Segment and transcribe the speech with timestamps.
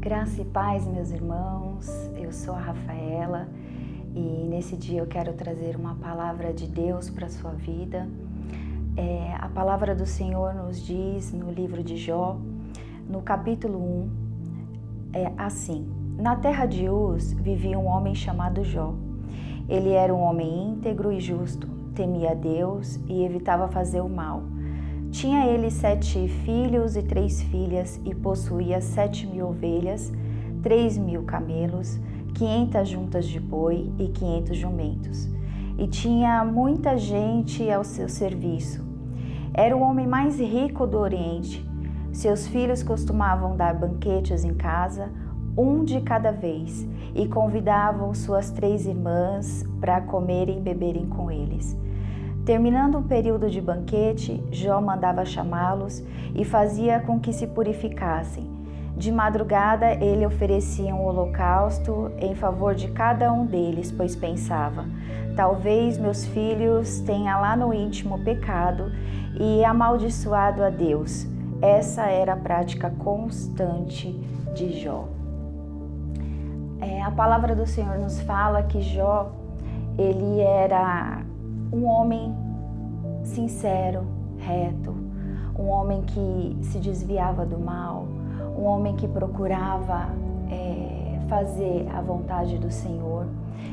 [0.00, 1.88] Graça e paz, meus irmãos.
[2.16, 3.48] Eu sou a Rafaela
[4.14, 8.08] e nesse dia eu quero trazer uma palavra de Deus para a sua vida.
[8.96, 12.38] É, a palavra do Senhor nos diz no livro de Jó,
[13.10, 14.10] no capítulo 1,
[15.14, 15.84] é assim:
[16.16, 18.94] Na terra de Uz vivia um homem chamado Jó.
[19.68, 24.44] Ele era um homem íntegro e justo, temia Deus e evitava fazer o mal.
[25.10, 30.12] Tinha ele sete filhos e três filhas e possuía sete mil ovelhas,
[30.62, 31.98] três mil camelos,
[32.34, 35.28] quinhentas juntas de boi e quinhentos jumentos.
[35.78, 38.86] E tinha muita gente ao seu serviço.
[39.54, 41.66] Era o homem mais rico do Oriente.
[42.12, 45.10] Seus filhos costumavam dar banquetes em casa,
[45.56, 51.76] um de cada vez, e convidavam suas três irmãs para comerem e beberem com eles.
[52.48, 56.02] Terminando o período de banquete, Jó mandava chamá-los
[56.34, 58.50] e fazia com que se purificassem.
[58.96, 64.86] De madrugada, ele oferecia um holocausto em favor de cada um deles, pois pensava:
[65.36, 68.92] talvez meus filhos tenham lá no íntimo pecado
[69.38, 71.26] e amaldiçoado a Deus.
[71.60, 74.08] Essa era a prática constante
[74.54, 75.06] de Jó.
[76.80, 79.32] É, a palavra do Senhor nos fala que Jó
[79.98, 81.28] ele era
[81.72, 82.34] um homem
[83.28, 84.04] sincero,
[84.38, 84.94] reto,
[85.58, 88.06] um homem que se desviava do mal,
[88.56, 90.08] um homem que procurava
[90.50, 93.26] é, fazer a vontade do Senhor,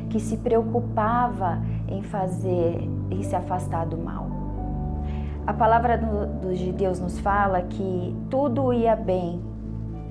[0.09, 4.27] que se preocupava em fazer e se afastar do mal.
[5.47, 9.41] A palavra do, de Deus nos fala que tudo ia bem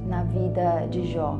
[0.07, 1.39] na vida de Jó,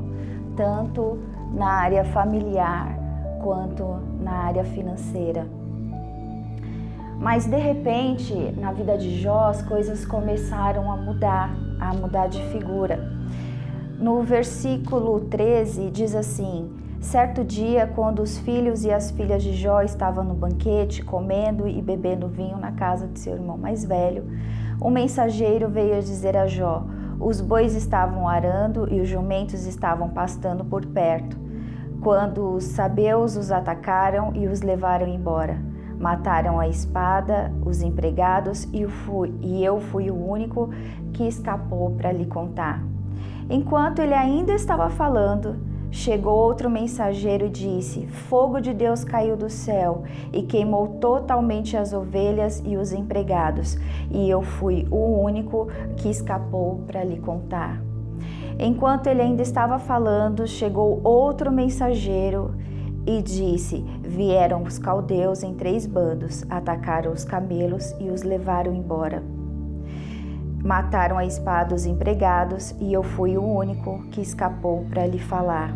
[0.57, 1.19] tanto
[1.53, 2.99] na área familiar
[3.43, 3.85] quanto
[4.21, 5.47] na área financeira.
[7.19, 12.43] Mas de repente, na vida de Jó, as coisas começaram a mudar, a mudar de
[12.49, 13.13] figura.
[13.99, 16.71] No versículo 13 diz assim:
[17.01, 21.81] Certo dia, quando os filhos e as filhas de Jó estavam no banquete, comendo e
[21.81, 24.25] bebendo vinho na casa de seu irmão mais velho,
[24.83, 26.85] um mensageiro veio dizer a Jó:
[27.21, 31.39] Os bois estavam arando e os jumentos estavam pastando por perto,
[32.01, 35.74] quando os sabeus os atacaram e os levaram embora.
[36.05, 40.69] Mataram a espada os empregados e, fui, e eu fui o único
[41.15, 42.85] que escapou para lhe contar.
[43.49, 45.57] Enquanto ele ainda estava falando,
[45.91, 51.95] chegou outro mensageiro e disse: Fogo de Deus caiu do céu e queimou totalmente as
[51.95, 53.79] ovelhas e os empregados,
[54.11, 57.81] e eu fui o único que escapou para lhe contar.
[58.59, 62.55] Enquanto ele ainda estava falando, chegou outro mensageiro
[63.07, 69.23] e disse: Vieram os caldeus em três bandos, atacaram os camelos e os levaram embora.
[70.63, 75.75] Mataram a espada os empregados e eu fui o único que escapou para lhe falar.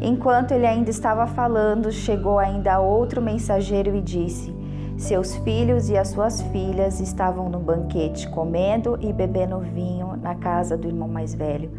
[0.00, 4.55] Enquanto ele ainda estava falando, chegou ainda outro mensageiro e disse:
[4.96, 10.76] Seus filhos e as suas filhas estavam no banquete, comendo e bebendo vinho na casa
[10.76, 11.70] do irmão mais velho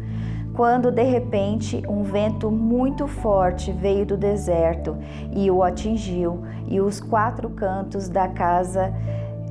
[0.58, 4.96] quando de repente um vento muito forte veio do deserto
[5.32, 8.92] e o atingiu, e os quatro cantos da casa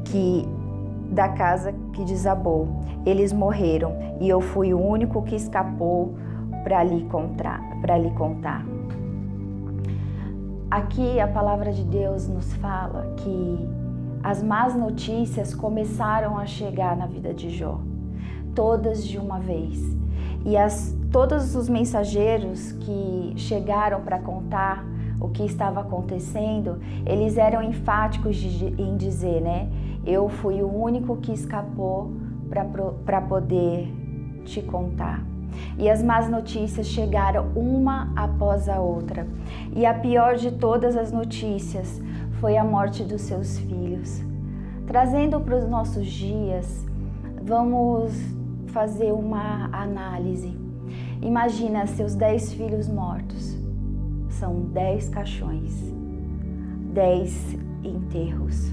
[0.04, 0.46] que
[1.10, 2.68] da casa que desabou.
[3.06, 6.14] Eles morreram, e eu fui o único que escapou
[6.66, 8.77] para lhe contar, para lhe contar.
[10.70, 13.70] Aqui a palavra de Deus nos fala que
[14.22, 17.80] as más notícias começaram a chegar na vida de Jó,
[18.54, 19.80] todas de uma vez.
[20.46, 24.86] E as todos os mensageiros que chegaram para contar
[25.22, 29.70] o que estava acontecendo, eles eram enfáticos de, em dizer, né?
[30.06, 32.12] Eu fui o único que escapou
[33.06, 33.88] para poder
[34.44, 35.24] te contar.
[35.78, 39.28] E as más notícias chegaram uma após a outra.
[39.76, 42.02] E a pior de todas as notícias
[42.40, 44.22] foi a morte dos seus filhos.
[44.86, 46.86] Trazendo para os nossos dias,
[47.44, 48.14] vamos
[48.68, 50.68] fazer uma análise
[51.22, 53.58] Imagina seus dez filhos mortos.
[54.30, 55.74] São dez caixões,
[56.94, 58.72] dez enterros.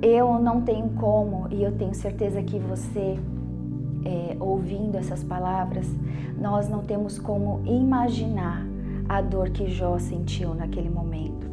[0.00, 3.18] Eu não tenho como, e eu tenho certeza que você,
[4.04, 5.86] é, ouvindo essas palavras,
[6.38, 8.66] nós não temos como imaginar
[9.08, 11.46] a dor que Jó sentiu naquele momento.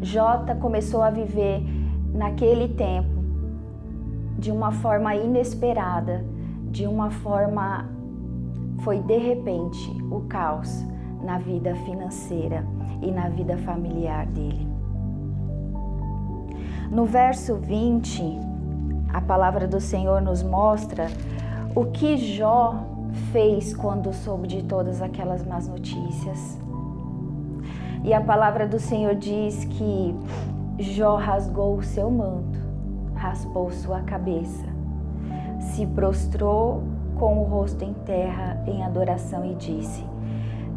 [0.00, 1.62] Jota começou a viver
[2.12, 3.16] naquele tempo
[4.38, 6.24] de uma forma inesperada
[6.76, 7.88] de uma forma
[8.80, 10.84] foi de repente o caos
[11.22, 12.66] na vida financeira
[13.00, 14.68] e na vida familiar dele.
[16.90, 18.22] No verso 20,
[19.12, 21.06] a palavra do Senhor nos mostra
[21.76, 22.74] o que Jó
[23.30, 26.58] fez quando soube de todas aquelas más notícias.
[28.02, 30.14] E a palavra do Senhor diz que
[30.78, 32.58] Jó rasgou o seu manto,
[33.14, 34.64] raspou sua cabeça,
[35.60, 36.82] se prostrou
[37.18, 40.02] com o rosto em terra em adoração e disse: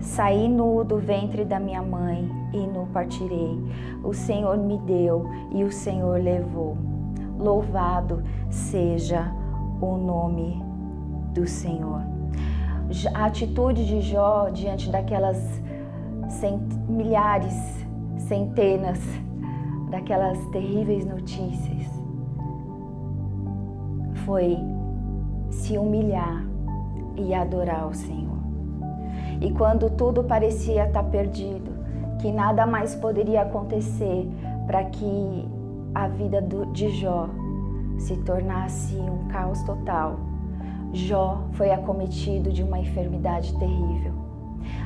[0.02, 3.58] Saí nu do ventre da minha mãe e nu partirei.
[4.04, 6.78] O Senhor me deu e o Senhor levou.
[7.38, 9.34] Louvado seja
[9.80, 10.69] o nome
[11.34, 12.02] do Senhor.
[13.14, 15.38] A atitude de Jó diante daquelas
[16.28, 16.62] cent...
[16.88, 17.54] milhares,
[18.18, 19.00] centenas,
[19.90, 21.88] daquelas terríveis notícias
[24.26, 24.58] foi
[25.50, 26.46] se humilhar
[27.16, 28.38] e adorar o Senhor.
[29.42, 31.72] E quando tudo parecia estar perdido,
[32.20, 34.30] que nada mais poderia acontecer
[34.68, 35.48] para que
[35.96, 36.42] a vida
[36.74, 37.30] de Jó
[37.98, 40.20] se tornasse um caos total,
[40.94, 44.14] Jó foi acometido de uma enfermidade terrível.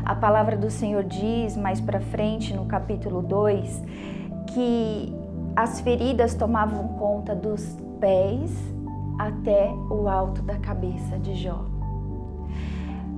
[0.06, 3.84] A palavra do Senhor diz mais para frente, no capítulo 2,
[4.54, 5.16] que
[5.56, 8.52] as feridas tomavam conta dos pés
[9.18, 11.66] até o alto da cabeça de Jó.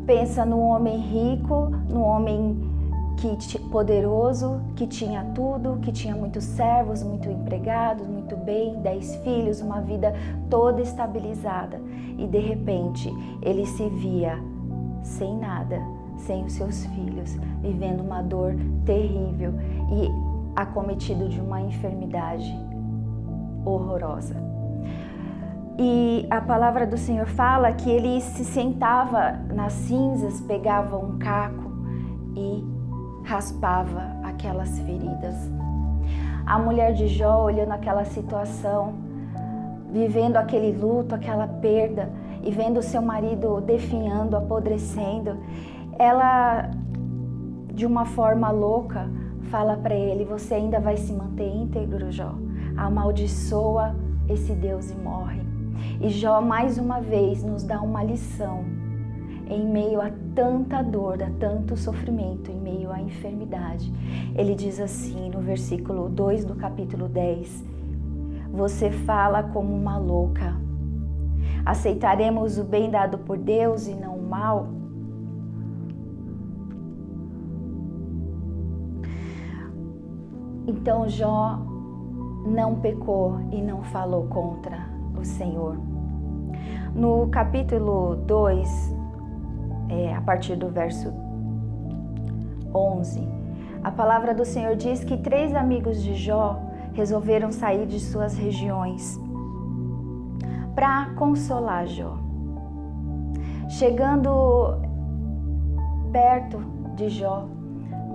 [0.05, 2.64] Pensa no homem rico, no homem
[3.17, 9.61] que poderoso, que tinha tudo, que tinha muitos servos, muito empregados, muito bem, dez filhos,
[9.61, 10.13] uma vida
[10.49, 11.79] toda estabilizada.
[12.17, 13.09] E de repente
[13.41, 14.37] ele se via
[15.03, 15.79] sem nada,
[16.17, 19.53] sem os seus filhos, vivendo uma dor terrível
[19.91, 20.09] e
[20.55, 22.53] acometido de uma enfermidade
[23.65, 24.35] horrorosa.
[25.77, 31.69] E a palavra do Senhor fala que ele se sentava nas cinzas, pegava um caco
[32.33, 32.74] e
[33.25, 35.35] raspava aquelas feridas.
[36.45, 38.93] A mulher de Jó olhando aquela situação,
[39.91, 42.09] vivendo aquele luto, aquela perda
[42.43, 45.37] e vendo seu marido definhando, apodrecendo,
[45.97, 46.69] ela
[47.73, 49.09] de uma forma louca
[49.49, 52.35] fala para ele: Você ainda vai se manter íntegro, Jó?
[52.77, 53.95] Amaldiçoa
[54.29, 55.41] esse Deus e morre.
[55.99, 58.74] E Jó mais uma vez nos dá uma lição
[59.47, 63.91] em meio a tanta dor, a tanto sofrimento, em meio à enfermidade.
[64.35, 67.63] Ele diz assim no versículo 2 do capítulo 10:
[68.51, 70.55] Você fala como uma louca.
[71.65, 74.67] Aceitaremos o bem dado por Deus e não o mal?
[80.67, 81.59] Então Jó
[82.45, 84.87] não pecou e não falou contra
[85.19, 85.77] o Senhor.
[86.93, 88.94] No capítulo 2,
[89.89, 91.13] é, a partir do verso
[92.73, 93.27] 11.
[93.83, 96.59] A palavra do Senhor diz que três amigos de Jó
[96.93, 99.19] resolveram sair de suas regiões
[100.73, 102.17] para consolar Jó.
[103.69, 104.81] Chegando
[106.11, 106.59] perto
[106.95, 107.47] de Jó,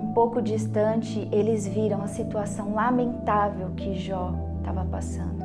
[0.01, 5.41] um pouco distante, eles viram a situação lamentável que Jó estava passando.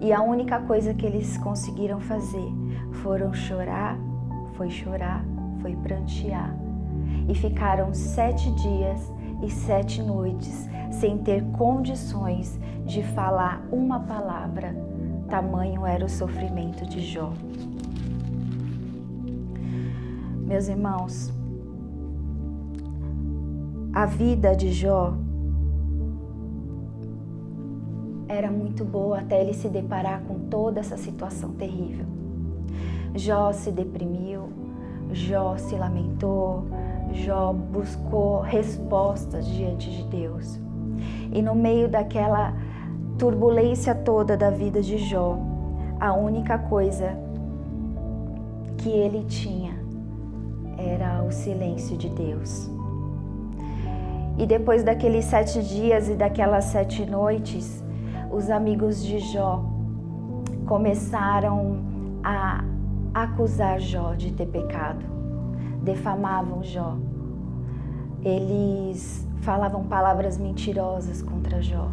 [0.00, 2.52] E a única coisa que eles conseguiram fazer
[3.02, 3.96] foram chorar,
[4.56, 5.24] foi chorar
[5.62, 6.54] foi prantear.
[7.28, 9.12] E ficaram sete dias
[9.42, 14.74] e sete noites sem ter condições de falar uma palavra.
[15.28, 17.32] Tamanho era o sofrimento de Jó.
[20.44, 21.32] Meus irmãos,
[23.94, 25.14] a vida de Jó
[28.28, 32.06] era muito boa até ele se deparar com toda essa situação terrível.
[33.14, 34.48] Jó se deprimiu,
[35.14, 36.64] Jó se lamentou,
[37.12, 40.58] Jó buscou respostas diante de Deus.
[41.32, 42.54] E no meio daquela
[43.18, 45.38] turbulência toda da vida de Jó,
[46.00, 47.16] a única coisa
[48.78, 49.74] que ele tinha
[50.76, 52.70] era o silêncio de Deus.
[54.38, 57.84] E depois daqueles sete dias e daquelas sete noites,
[58.30, 59.62] os amigos de Jó
[60.66, 61.76] começaram
[62.24, 62.64] a
[63.14, 65.04] acusar Jó de ter pecado,
[65.82, 66.96] defamavam Jó.
[68.24, 71.90] Eles falavam palavras mentirosas contra Jó.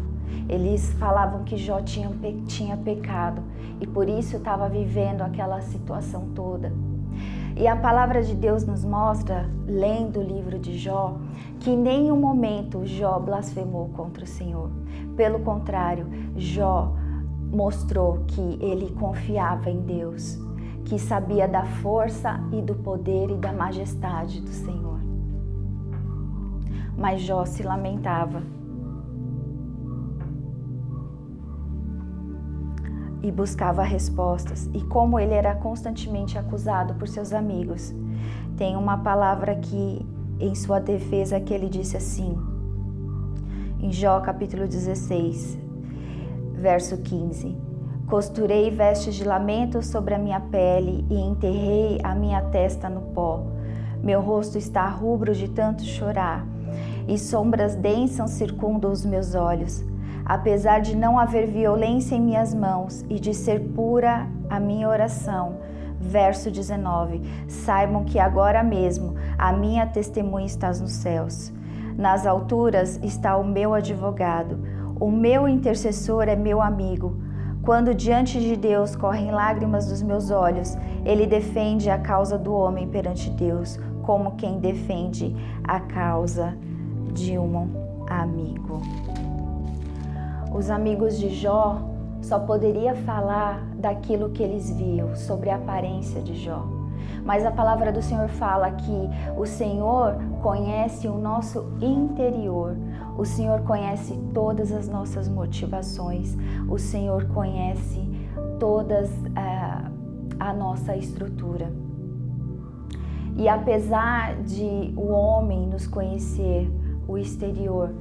[0.48, 2.10] Eles falavam que Jó tinha,
[2.46, 3.42] tinha pecado
[3.80, 6.72] e por isso estava vivendo aquela situação toda.
[7.56, 11.16] E a palavra de Deus nos mostra, lendo o livro de Jó,
[11.58, 14.70] que em nenhum momento Jó blasfemou contra o Senhor.
[15.16, 16.94] Pelo contrário, Jó
[17.52, 20.38] mostrou que ele confiava em Deus
[20.84, 25.00] que sabia da força e do poder e da majestade do Senhor.
[26.96, 28.42] Mas Jó se lamentava.
[33.22, 37.94] e buscava respostas, e como ele era constantemente acusado por seus amigos.
[38.56, 40.06] Tem uma palavra que
[40.38, 42.36] em sua defesa que ele disse assim,
[43.78, 45.58] em Jó capítulo 16,
[46.54, 47.56] verso 15:
[48.10, 53.40] Costurei vestes de lamento sobre a minha pele e enterrei a minha testa no pó.
[54.02, 56.44] Meu rosto está rubro de tanto chorar,
[57.06, 59.84] e sombras densas circundam os meus olhos.
[60.24, 65.58] Apesar de não haver violência em minhas mãos e de ser pura a minha oração.
[66.00, 71.52] Verso 19: Saibam que agora mesmo a minha testemunha está nos céus.
[71.96, 74.58] Nas alturas está o meu advogado,
[74.98, 77.29] o meu intercessor é meu amigo.
[77.62, 82.88] Quando diante de Deus correm lágrimas dos meus olhos, ele defende a causa do homem
[82.88, 86.56] perante Deus, como quem defende a causa
[87.12, 87.68] de um
[88.08, 88.80] amigo.
[90.54, 91.82] Os amigos de Jó
[92.22, 96.64] só poderia falar daquilo que eles viam, sobre a aparência de Jó.
[97.24, 102.76] Mas a palavra do Senhor fala que o Senhor conhece o nosso interior,
[103.20, 108.00] o Senhor conhece todas as nossas motivações, o Senhor conhece
[108.58, 109.92] todas uh,
[110.38, 111.70] a nossa estrutura.
[113.36, 116.72] E apesar de o homem nos conhecer
[117.06, 117.92] o exterior,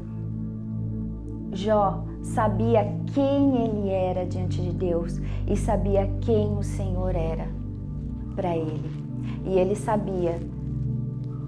[1.52, 7.50] Jó sabia quem ele era diante de Deus e sabia quem o Senhor era
[8.38, 8.90] para ele.
[9.44, 10.40] E ele sabia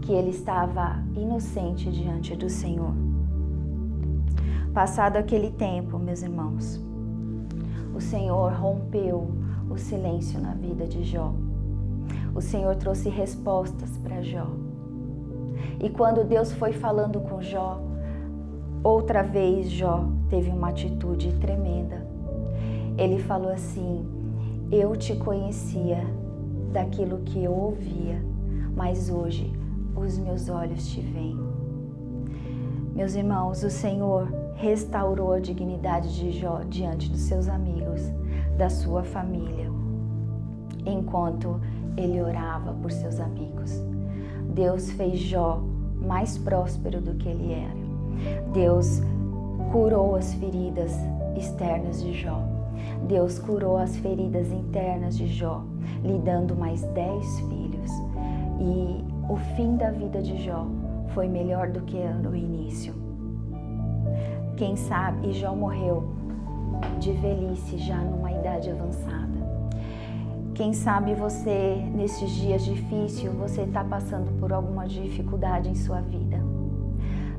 [0.01, 3.10] que ele estava inocente diante do Senhor.
[4.73, 6.79] Passado aquele tempo, meus irmãos,
[7.93, 9.29] o Senhor rompeu
[9.69, 11.33] o silêncio na vida de Jó.
[12.33, 14.47] O Senhor trouxe respostas para Jó.
[15.83, 17.81] E quando Deus foi falando com Jó,
[18.81, 22.07] outra vez Jó teve uma atitude tremenda.
[22.97, 24.05] Ele falou assim:
[24.71, 26.01] Eu te conhecia
[26.71, 28.23] daquilo que eu ouvia,
[28.73, 29.51] mas hoje
[29.97, 31.37] os meus olhos te veem.
[32.95, 37.99] Meus irmãos, o Senhor restaurou a dignidade de Jó diante dos seus amigos,
[38.59, 39.71] da sua família,
[40.85, 41.59] enquanto
[41.97, 43.71] ele orava por seus amigos.
[44.53, 45.63] Deus fez Jó
[45.99, 48.51] mais próspero do que ele era.
[48.53, 49.01] Deus
[49.71, 50.95] curou as feridas
[51.35, 52.39] externas de Jó.
[53.07, 55.63] Deus curou as feridas internas de Jó,
[56.03, 57.91] lhe dando mais dez filhos.
[58.59, 60.67] E o fim da vida de Jó
[61.15, 63.00] foi melhor do que o início.
[64.61, 66.03] Quem sabe, e Jó morreu
[66.99, 69.41] de velhice, já numa idade avançada.
[70.53, 76.39] Quem sabe você, nesses dias difíceis, você está passando por alguma dificuldade em sua vida.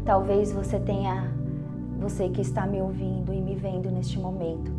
[0.05, 1.33] Talvez você tenha,
[2.01, 4.73] você que está me ouvindo e me vendo neste momento,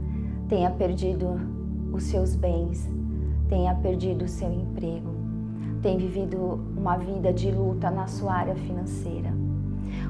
[0.50, 1.40] tenha perdido
[1.94, 2.90] os seus bens,
[3.48, 5.16] tenha perdido o seu emprego,
[5.82, 9.43] tem vivido uma vida de luta na sua área financeira.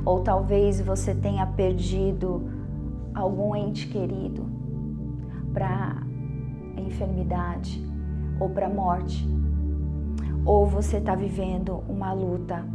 [0.05, 2.50] Ou talvez você tenha perdido
[3.13, 4.45] algum ente querido
[5.53, 6.03] para
[6.77, 7.86] enfermidade
[8.39, 9.27] ou para morte.
[10.45, 12.65] Ou você está vivendo uma luta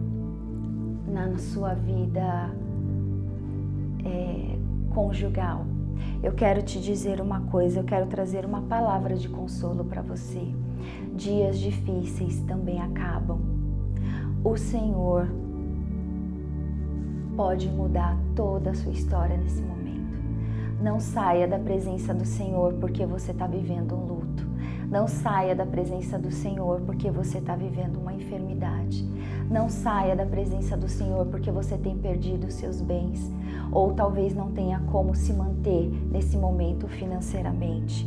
[1.06, 2.50] na sua vida
[4.04, 4.58] é,
[4.94, 5.66] conjugal.
[6.22, 10.54] Eu quero te dizer uma coisa, eu quero trazer uma palavra de consolo para você
[11.14, 13.40] dias difíceis também acabam.
[14.44, 15.28] O Senhor
[17.38, 20.18] pode mudar toda a sua história nesse momento.
[20.82, 24.44] Não saia da presença do Senhor porque você está vivendo um luto.
[24.90, 29.08] Não saia da presença do Senhor porque você está vivendo uma enfermidade.
[29.48, 33.32] Não saia da presença do Senhor porque você tem perdido seus bens
[33.70, 38.04] ou talvez não tenha como se manter nesse momento financeiramente.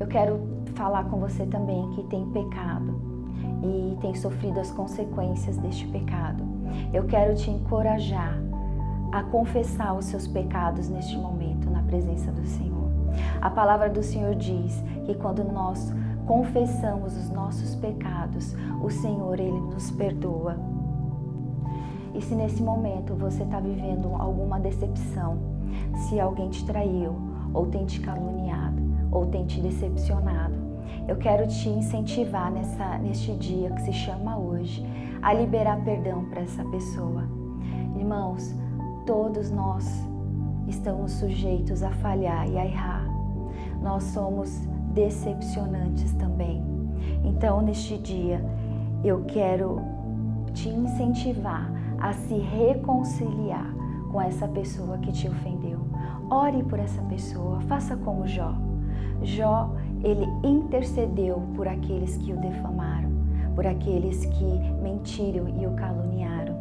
[0.00, 0.40] Eu quero
[0.74, 2.98] falar com você também que tem pecado
[3.62, 6.57] e tem sofrido as consequências deste pecado.
[6.92, 8.38] Eu quero te encorajar
[9.12, 12.88] a confessar os seus pecados neste momento na presença do Senhor.
[13.40, 15.92] A palavra do Senhor diz que quando nós
[16.26, 20.56] confessamos os nossos pecados, o Senhor ele nos perdoa.
[22.14, 25.38] E se nesse momento você está vivendo alguma decepção,
[25.94, 27.16] se alguém te traiu
[27.54, 30.57] ou tem te caluniado, ou tem te decepcionado.
[31.08, 34.84] Eu quero te incentivar nessa, neste dia que se chama hoje
[35.22, 37.24] a liberar perdão para essa pessoa.
[37.96, 38.54] Irmãos,
[39.06, 39.84] todos nós
[40.68, 43.04] estamos sujeitos a falhar e a errar.
[43.82, 44.50] Nós somos
[44.92, 46.62] decepcionantes também.
[47.24, 48.44] Então, neste dia,
[49.02, 49.80] eu quero
[50.52, 53.74] te incentivar a se reconciliar
[54.12, 55.88] com essa pessoa que te ofendeu
[56.30, 58.54] ore por essa pessoa, faça como Jó.
[59.22, 63.10] Jó, ele intercedeu por aqueles que o defamaram,
[63.54, 66.56] por aqueles que mentiram e o caluniaram.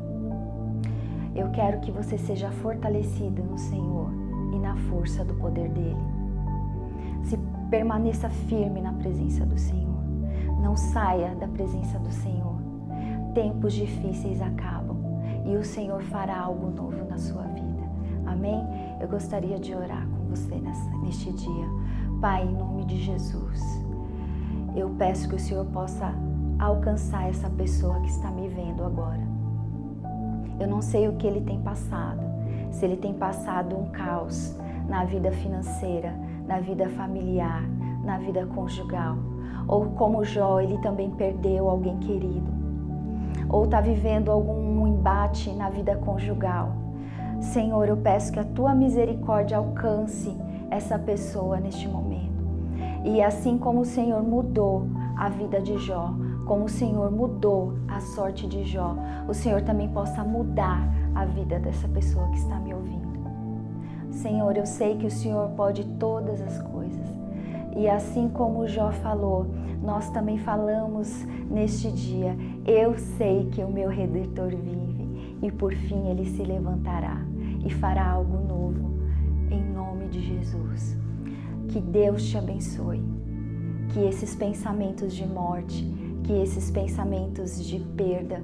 [1.36, 4.10] Eu quero que você seja fortalecido no Senhor
[4.53, 6.01] e na força do poder dele.
[7.24, 7.38] Se
[7.70, 10.01] permaneça firme na presença do Senhor.
[10.62, 12.58] Não saia da presença do Senhor.
[13.36, 14.98] Tempos difíceis acabam
[15.46, 17.67] e o Senhor fará algo novo na sua vida.
[18.25, 18.62] Amém?
[19.00, 20.56] Eu gostaria de orar com você
[21.03, 21.67] neste dia.
[22.21, 23.86] Pai, em nome de Jesus,
[24.75, 26.12] eu peço que o Senhor possa
[26.57, 29.21] alcançar essa pessoa que está me vendo agora.
[30.59, 32.19] Eu não sei o que ele tem passado,
[32.71, 34.57] se ele tem passado um caos
[34.89, 36.12] na vida financeira,
[36.47, 37.62] na vida familiar,
[38.03, 39.15] na vida conjugal,
[39.67, 42.51] ou como Jó, ele também perdeu alguém querido,
[43.47, 46.71] ou está vivendo algum embate na vida conjugal.
[47.41, 50.36] Senhor, eu peço que a tua misericórdia alcance
[50.69, 52.38] essa pessoa neste momento.
[53.03, 56.13] E assim como o Senhor mudou a vida de Jó,
[56.45, 58.95] como o Senhor mudou a sorte de Jó,
[59.27, 60.81] o Senhor também possa mudar
[61.13, 63.07] a vida dessa pessoa que está me ouvindo.
[64.12, 67.07] Senhor, eu sei que o Senhor pode todas as coisas.
[67.75, 69.45] E assim como Jó falou,
[69.83, 76.07] nós também falamos neste dia: eu sei que o meu redentor vive e por fim
[76.07, 77.21] ele se levantará
[77.63, 78.96] e fará algo novo,
[80.07, 80.97] nome de Jesus.
[81.67, 83.03] Que Deus te abençoe,
[83.89, 85.85] que esses pensamentos de morte,
[86.23, 88.41] que esses pensamentos de perda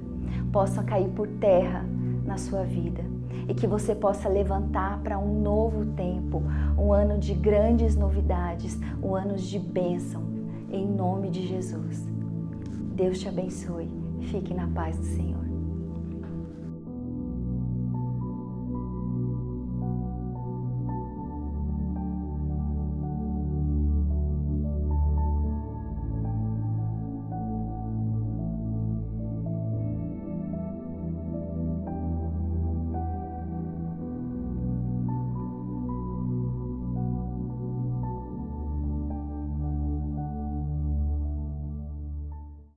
[0.51, 1.85] possam cair por terra
[2.25, 3.03] na sua vida
[3.47, 6.43] e que você possa levantar para um novo tempo,
[6.77, 10.23] um ano de grandes novidades, um ano de bênção,
[10.71, 12.05] em nome de Jesus.
[12.95, 13.89] Deus te abençoe.
[14.21, 15.42] Fique na paz do Senhor.